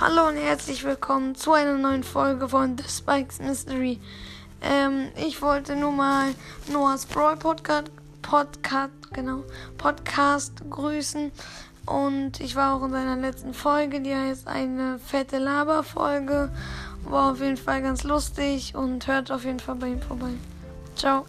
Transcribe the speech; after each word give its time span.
Hallo 0.00 0.28
und 0.28 0.36
herzlich 0.36 0.84
willkommen 0.84 1.34
zu 1.34 1.52
einer 1.54 1.76
neuen 1.76 2.04
Folge 2.04 2.48
von 2.48 2.78
The 2.78 2.84
Spikes 2.88 3.40
Mystery. 3.40 3.98
Ähm, 4.62 5.08
ich 5.16 5.42
wollte 5.42 5.74
nur 5.74 5.90
mal 5.90 6.36
Noahs 6.72 7.04
Brawl 7.04 7.36
Podcast, 7.36 7.90
Podcast, 8.22 8.92
genau, 9.12 9.42
Podcast 9.76 10.52
grüßen. 10.70 11.32
Und 11.84 12.38
ich 12.38 12.54
war 12.54 12.76
auch 12.76 12.84
in 12.84 12.92
seiner 12.92 13.16
letzten 13.16 13.52
Folge, 13.52 14.00
die 14.00 14.14
heißt 14.14 14.46
eine 14.46 15.00
fette 15.00 15.38
Laberfolge. 15.38 16.52
War 17.02 17.32
auf 17.32 17.40
jeden 17.40 17.56
Fall 17.56 17.82
ganz 17.82 18.04
lustig 18.04 18.76
und 18.76 19.04
hört 19.08 19.32
auf 19.32 19.44
jeden 19.44 19.58
Fall 19.58 19.74
bei 19.74 19.88
ihm 19.88 20.00
vorbei. 20.00 20.30
Ciao. 20.94 21.26